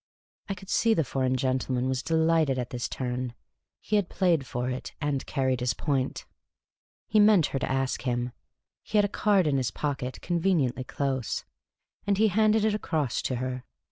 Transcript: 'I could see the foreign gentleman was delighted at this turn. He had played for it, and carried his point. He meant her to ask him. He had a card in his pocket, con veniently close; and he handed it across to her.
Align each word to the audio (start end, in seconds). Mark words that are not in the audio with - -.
'I 0.49 0.55
could 0.55 0.71
see 0.71 0.95
the 0.95 1.03
foreign 1.03 1.35
gentleman 1.35 1.87
was 1.87 2.01
delighted 2.01 2.57
at 2.57 2.71
this 2.71 2.89
turn. 2.89 3.35
He 3.79 3.97
had 3.97 4.09
played 4.09 4.47
for 4.47 4.67
it, 4.67 4.93
and 4.99 5.23
carried 5.27 5.59
his 5.59 5.75
point. 5.75 6.25
He 7.07 7.19
meant 7.19 7.45
her 7.53 7.59
to 7.59 7.71
ask 7.71 8.01
him. 8.01 8.31
He 8.81 8.97
had 8.97 9.05
a 9.05 9.07
card 9.07 9.45
in 9.45 9.57
his 9.57 9.69
pocket, 9.69 10.19
con 10.23 10.39
veniently 10.39 10.87
close; 10.87 11.45
and 12.07 12.17
he 12.17 12.29
handed 12.29 12.65
it 12.65 12.73
across 12.73 13.21
to 13.21 13.35
her. 13.35 13.63